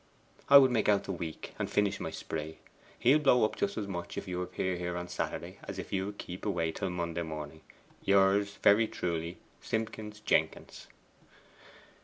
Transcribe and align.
I 0.49 0.57
would 0.57 0.71
make 0.71 0.89
out 0.89 1.03
the 1.03 1.11
week 1.11 1.53
and 1.59 1.69
finish 1.69 1.99
my 1.99 2.09
spree. 2.09 2.57
He 2.97 3.13
will 3.13 3.21
blow 3.21 3.45
up 3.45 3.55
just 3.55 3.77
as 3.77 3.85
much 3.85 4.17
if 4.17 4.27
you 4.27 4.41
appear 4.41 4.75
here 4.75 4.97
on 4.97 5.07
Saturday 5.07 5.59
as 5.67 5.77
if 5.77 5.93
you 5.93 6.13
keep 6.13 6.43
away 6.43 6.71
till 6.71 6.89
Monday 6.89 7.21
morning. 7.21 7.61
Yours 8.03 8.57
very 8.63 8.87
truly, 8.87 9.37
'SIMPKINS 9.61 10.21
JENKINS. 10.21 10.87